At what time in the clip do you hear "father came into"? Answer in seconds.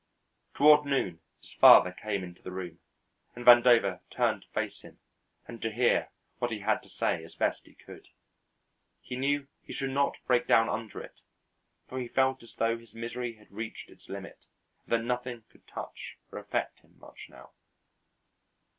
1.53-2.41